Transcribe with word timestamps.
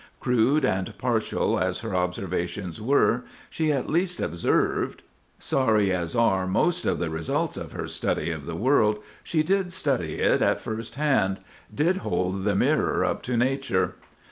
Crude 0.19 0.65
and 0.65 0.97
partial 0.97 1.59
as 1.59 1.81
her 1.81 1.95
observations 1.95 2.81
were, 2.81 3.23
she 3.51 3.71
at 3.71 3.87
least 3.87 4.19
observed; 4.19 5.03
sorry 5.37 5.91
as 5.91 6.15
are 6.15 6.47
most 6.47 6.87
of 6.87 6.97
the 6.97 7.11
results 7.11 7.55
of 7.55 7.71
her 7.73 7.87
study 7.87 8.31
of 8.31 8.47
the 8.47 8.55
world, 8.55 8.97
she 9.23 9.43
did 9.43 9.71
study 9.71 10.15
it 10.15 10.41
at 10.41 10.59
first 10.59 10.95
hand—did 10.95 11.97
hold 11.97 12.45
the 12.45 12.55
mirror 12.55 13.05
up 13.05 13.21
to 13.21 13.37
nature. 13.37 13.93